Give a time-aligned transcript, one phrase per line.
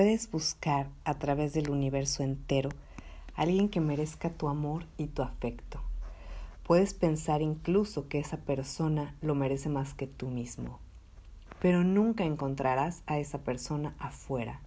[0.00, 2.70] puedes buscar a través del universo entero
[3.34, 5.78] alguien que merezca tu amor y tu afecto.
[6.62, 10.78] Puedes pensar incluso que esa persona lo merece más que tú mismo,
[11.60, 14.62] pero nunca encontrarás a esa persona afuera,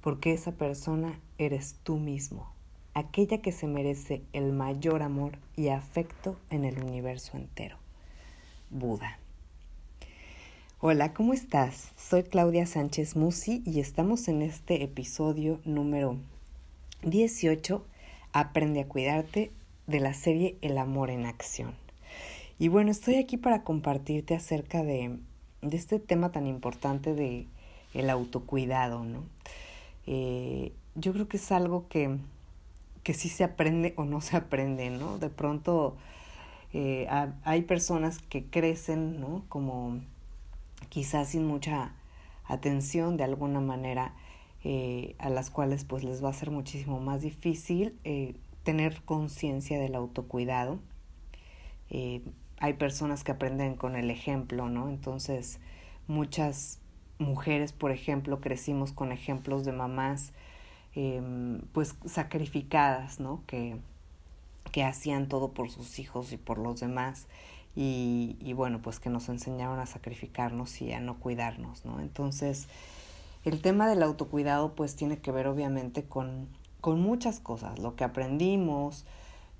[0.00, 2.48] porque esa persona eres tú mismo,
[2.94, 7.78] aquella que se merece el mayor amor y afecto en el universo entero.
[8.70, 9.18] Buda.
[10.84, 11.92] Hola, ¿cómo estás?
[11.96, 16.16] Soy Claudia Sánchez Musi y estamos en este episodio número
[17.04, 17.86] 18,
[18.32, 19.52] Aprende a cuidarte,
[19.86, 21.76] de la serie El amor en acción.
[22.58, 25.18] Y bueno, estoy aquí para compartirte acerca de,
[25.60, 27.46] este tema tan importante de
[27.94, 29.22] el autocuidado, ¿no?
[30.08, 32.18] Eh, yo creo que es algo que,
[33.04, 35.18] que sí se aprende o no se aprende, ¿no?
[35.18, 35.96] De pronto
[36.72, 37.06] eh,
[37.44, 39.44] hay personas que crecen, ¿no?
[39.48, 40.00] Como
[40.88, 41.92] quizás sin mucha
[42.44, 44.14] atención de alguna manera,
[44.64, 49.80] eh, a las cuales pues les va a ser muchísimo más difícil eh, tener conciencia
[49.80, 50.78] del autocuidado.
[51.90, 52.22] Eh,
[52.58, 54.88] hay personas que aprenden con el ejemplo, ¿no?
[54.88, 55.58] Entonces,
[56.06, 56.78] muchas
[57.18, 60.32] mujeres, por ejemplo, crecimos con ejemplos de mamás
[60.94, 63.42] em, pues sacrificadas, ¿no?
[63.46, 63.76] Que,
[64.70, 67.26] que hacían todo por sus hijos y por los demás
[67.74, 72.00] y, y, bueno, pues que nos enseñaron a sacrificarnos y a no cuidarnos, ¿no?
[72.00, 72.68] Entonces,
[73.44, 76.48] el tema del autocuidado pues tiene que ver obviamente con,
[76.80, 79.04] con muchas cosas, lo que aprendimos,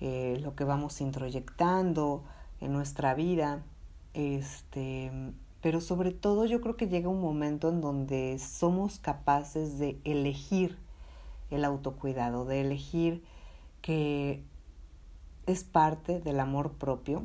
[0.00, 2.22] eh, lo que vamos introyectando
[2.60, 3.62] en nuestra vida,
[4.12, 5.10] este,
[5.62, 10.78] pero sobre todo yo creo que llega un momento en donde somos capaces de elegir
[11.50, 13.22] el autocuidado, de elegir
[13.82, 14.42] que
[15.46, 17.24] es parte del amor propio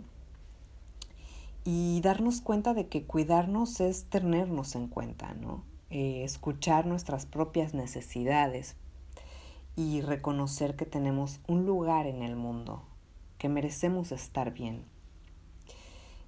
[1.68, 5.64] y darnos cuenta de que cuidarnos es tenernos en cuenta, ¿no?
[5.90, 8.76] Eh, escuchar nuestras propias necesidades
[9.76, 12.84] y reconocer que tenemos un lugar en el mundo,
[13.40, 14.86] que merecemos estar bien.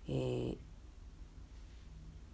[0.08, 0.58] Eh,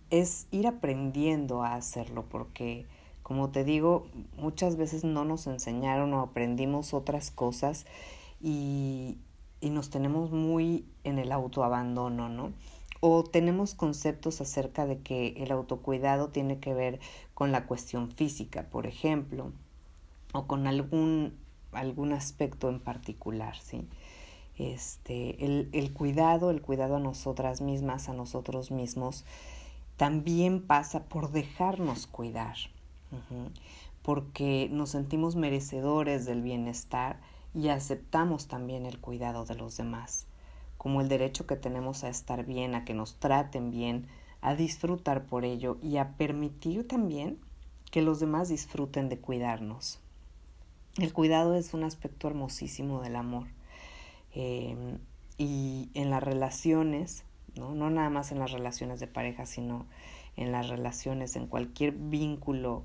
[0.09, 2.85] es ir aprendiendo a hacerlo porque,
[3.21, 4.07] como te digo,
[4.37, 7.85] muchas veces no nos enseñaron o aprendimos otras cosas
[8.39, 9.17] y,
[9.59, 12.53] y nos tenemos muy en el autoabandono, ¿no?
[13.05, 17.01] O tenemos conceptos acerca de que el autocuidado tiene que ver
[17.33, 19.51] con la cuestión física, por ejemplo,
[20.31, 21.33] o con algún,
[21.73, 23.85] algún aspecto en particular, ¿sí?
[24.57, 29.25] Este, el, el cuidado, el cuidado a nosotras mismas, a nosotros mismos,
[29.97, 32.55] también pasa por dejarnos cuidar,
[34.01, 37.19] porque nos sentimos merecedores del bienestar
[37.53, 40.25] y aceptamos también el cuidado de los demás
[40.83, 44.07] como el derecho que tenemos a estar bien, a que nos traten bien,
[44.41, 47.39] a disfrutar por ello y a permitir también
[47.89, 50.01] que los demás disfruten de cuidarnos.
[50.97, 53.47] El cuidado es un aspecto hermosísimo del amor.
[54.33, 54.99] Em,
[55.37, 57.23] y en las relaciones,
[57.55, 57.73] ¿no?
[57.73, 59.85] no nada más en las relaciones de pareja, sino
[60.35, 62.83] en las relaciones, en cualquier vínculo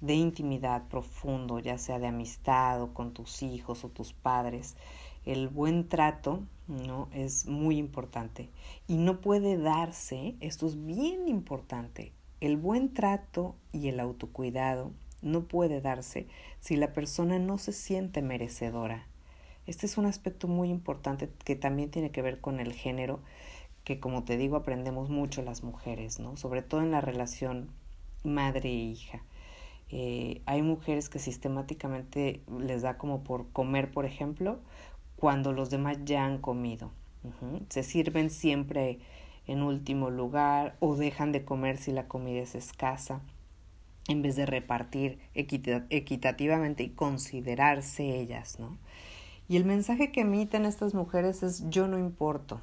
[0.00, 4.74] de intimidad profundo, ya sea de amistad o con tus hijos o tus padres,
[5.26, 7.08] el buen trato ¿no?
[7.12, 8.48] es muy importante
[8.88, 14.92] y no puede darse, esto es bien importante, el buen trato y el autocuidado
[15.22, 16.26] no puede darse
[16.60, 19.06] si la persona no se siente merecedora.
[19.66, 23.20] Este es un aspecto muy importante que también tiene que ver con el género,
[23.82, 26.36] que como te digo aprendemos mucho las mujeres, ¿no?
[26.36, 27.70] Sobre todo en la relación
[28.22, 29.22] madre e hija.
[29.88, 34.60] Eh, hay mujeres que sistemáticamente les da como por comer, por ejemplo,
[35.16, 36.90] cuando los demás ya han comido.
[37.68, 39.00] Se sirven siempre
[39.46, 43.20] en último lugar o dejan de comer si la comida es escasa
[44.08, 48.78] en vez de repartir equitativamente y considerarse ellas, ¿no?
[49.48, 52.60] Y el mensaje que emiten estas mujeres es yo no importo.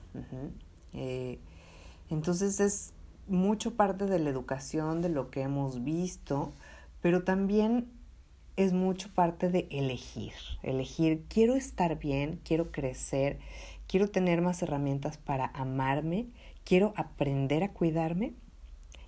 [0.94, 1.40] Eh,
[2.10, 2.94] entonces es
[3.28, 6.54] mucho parte de la educación, de lo que hemos visto,
[7.02, 7.90] pero también
[8.56, 13.40] es mucho parte de elegir, elegir, quiero estar bien, quiero crecer,
[13.88, 16.28] quiero tener más herramientas para amarme,
[16.64, 18.34] quiero aprender a cuidarme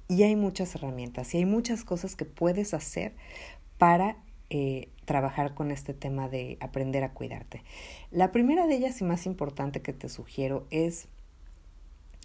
[0.07, 3.15] y hay muchas herramientas y hay muchas cosas que puedes hacer
[3.77, 4.17] para
[4.49, 7.63] eh, trabajar con este tema de aprender a cuidarte.
[8.11, 11.07] La primera de ellas y más importante que te sugiero es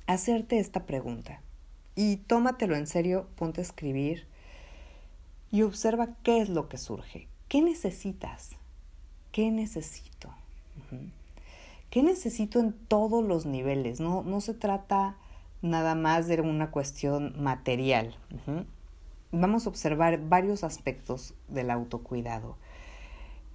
[0.06, 1.42] hacerte esta pregunta
[1.94, 4.26] y tómatelo en serio, ponte a escribir
[5.50, 7.28] y observa qué es lo que surge.
[7.48, 8.50] ¿Qué necesitas?
[9.32, 10.30] ¿Qué necesito?
[11.90, 14.00] ¿Qué necesito en todos los niveles?
[14.00, 15.16] No, no se trata
[15.62, 18.14] nada más de una cuestión material.
[19.32, 22.56] vamos a observar varios aspectos del autocuidado.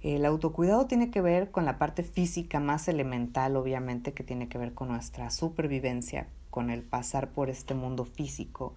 [0.02, 4.58] El autocuidado tiene que ver con la parte física más elemental, obviamente, que tiene que
[4.58, 8.74] ver con nuestra supervivencia, con el pasar por este mundo físico,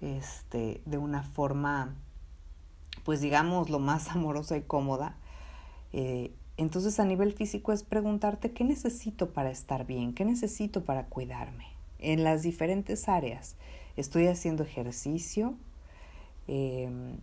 [0.00, 1.94] este, de una forma,
[3.06, 5.16] pues digamos, lo más amorosa y cómoda.
[5.92, 11.06] Eh, entonces a nivel físico es preguntarte qué necesito para estar bien, qué necesito para
[11.06, 11.66] cuidarme
[12.00, 13.54] en las diferentes áreas.
[13.96, 15.54] Estoy haciendo ejercicio,
[16.48, 17.18] em,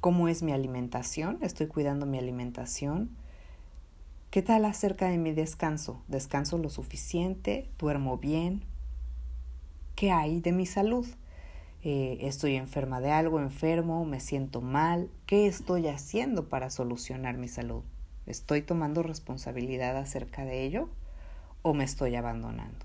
[0.00, 3.10] cómo es mi alimentación, estoy cuidando mi alimentación.
[4.30, 6.00] ¿Qué tal acerca de mi descanso?
[6.06, 7.68] ¿Descanso lo suficiente?
[7.78, 8.62] ¿Duermo bien?
[9.96, 11.06] ¿Qué hay de mi salud?
[11.84, 13.38] Eh, ¿Estoy enferma de algo?
[13.38, 14.04] ¿Enfermo?
[14.04, 15.10] ¿Me siento mal?
[15.26, 17.84] ¿Qué estoy haciendo para solucionar mi salud?
[18.26, 20.88] ¿Estoy tomando responsabilidad acerca de ello
[21.62, 22.84] o me estoy abandonando?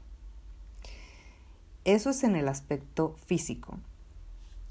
[1.85, 3.79] Eso es en el aspecto físico.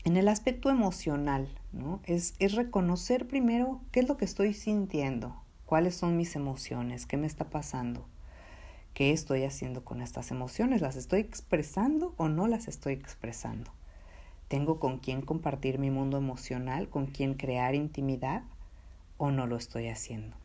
[0.05, 2.01] En el aspecto emocional, ¿no?
[2.05, 5.37] Es, es reconocer primero qué es lo que estoy sintiendo,
[5.67, 8.07] cuáles son mis emociones, qué me está pasando,
[8.95, 13.71] qué estoy haciendo con estas emociones, las estoy expresando o no las estoy expresando.
[14.53, 18.43] ¿Tengo con quién compartir mi mundo emocional, con quién crear intimidad
[19.17, 20.37] o no lo estoy haciendo?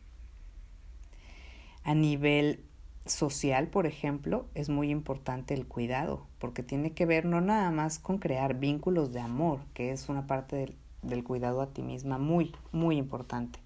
[1.84, 2.64] A nivel
[3.06, 8.00] social, por ejemplo, es muy importante el cuidado, porque tiene que ver no nada más
[8.00, 12.56] con crear vínculos de amor, que es una parte del, cuidado a ti misma muy,
[12.72, 13.60] muy importante.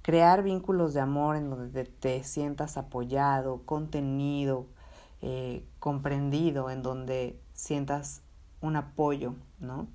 [0.00, 4.64] Crear vínculos de amor en donde te, sientas apoyado, contenido,
[5.20, 8.22] eh, comprendido, en donde sientas
[8.60, 9.88] un apoyo, ¿no?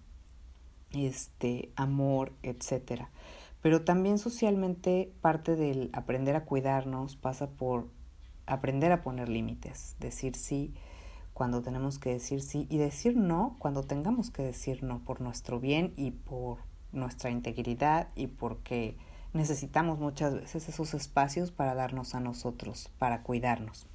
[0.92, 3.10] Este, amor, etcétera.
[3.62, 7.88] Pero también socialmente parte del aprender a cuidarnos pasa por
[8.46, 10.74] aprender a poner límites, decir sí
[11.34, 15.60] cuando tenemos que decir sí y decir no cuando tengamos que decir no por nuestro
[15.60, 16.60] bien y por
[16.92, 18.98] nuestra integridad y porque
[19.34, 23.88] necesitamos muchas veces esos espacios para darnos a nosotros, para cuidarnos.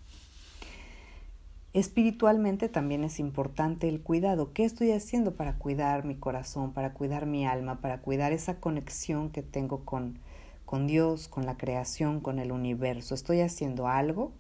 [1.77, 4.55] Espiritualmente también es importante el cuidado.
[4.55, 9.29] ¿Qué estoy haciendo para cuidar mi corazón, para cuidar mi alma, para cuidar esa conexión
[9.29, 10.19] que tengo con,
[10.65, 13.15] con Dios, con la creación, con el universo?
[13.15, 14.33] ¿Estoy haciendo algo?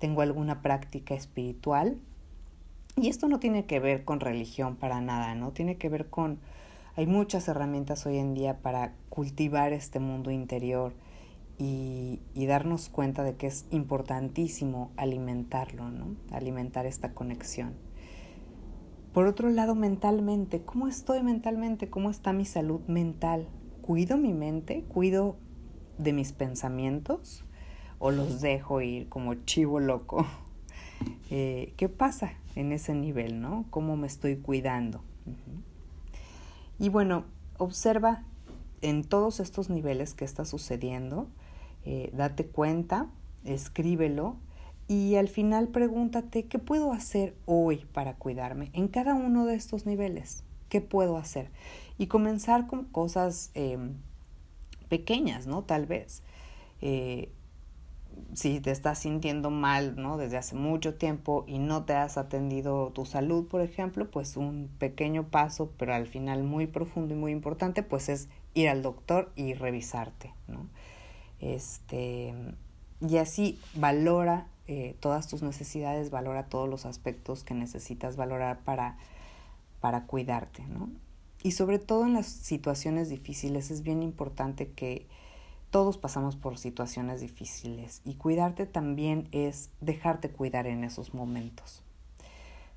[0.00, 1.98] ¿Tengo alguna práctica espiritual?
[2.96, 5.52] Y esto no tiene que ver con religión para nada, ¿no?
[5.52, 6.40] Tiene que ver con...
[6.96, 10.94] Hay muchas herramientas hoy en día para cultivar este mundo interior
[11.58, 16.16] y, darnos cuenta de que es importantísimo alimentarlo, ¿no?
[16.30, 17.74] Alimentar esta conexión.
[19.12, 21.88] Por otro lado, mentalmente, ¿cómo estoy mentalmente?
[21.88, 23.48] ¿Cómo está mi salud mental?
[23.80, 24.84] ¿Cuido mi mente?
[24.88, 25.36] ¿Cuido
[25.98, 27.44] de mis pensamientos?
[27.98, 30.26] ¿O los dejo ir como chivo loco?
[31.34, 33.64] Eh, ¿Qué pasa en ese nivel, no?
[33.70, 35.02] ¿Cómo me estoy cuidando?
[36.78, 37.24] Y bueno,
[37.58, 38.22] observa
[38.82, 41.26] en todos estos niveles que está sucediendo
[41.84, 43.08] eh, date cuenta,
[43.44, 44.36] escríbelo
[44.88, 49.86] y al final pregúntate qué puedo hacer hoy para cuidarme en cada uno de estos
[49.86, 50.44] niveles.
[50.68, 51.50] ¿Qué puedo hacer?
[51.98, 53.94] Y comenzar con cosas em,
[54.88, 55.62] pequeñas, ¿no?
[55.62, 56.22] Tal vez.
[56.80, 57.30] Eh,
[58.34, 60.16] si te estás sintiendo mal, ¿no?
[60.16, 64.70] Desde hace mucho tiempo y no te has atendido tu salud, por ejemplo, pues un
[64.78, 69.32] pequeño paso, pero al final muy profundo y muy importante, pues es ir al doctor
[69.36, 70.66] y revisarte, ¿no?
[71.42, 72.32] Este,
[73.00, 78.96] y así valora eh, todas tus necesidades, valora todos los aspectos que necesitas valorar para,
[79.80, 80.88] para cuidarte, ¿no?
[81.42, 85.08] Y sobre todo en las situaciones difíciles es bien importante que
[85.70, 91.82] todos pasamos por situaciones difíciles y cuidarte también es dejarte cuidar en esos momentos.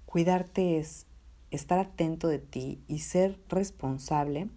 [0.07, 1.05] Cuidarte es
[1.51, 4.49] estar atento de ti y ser responsable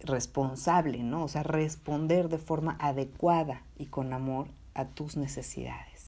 [0.00, 1.24] responsable, ¿no?
[1.24, 5.88] O sea, responder de forma adecuada y con amor a tus necesidades.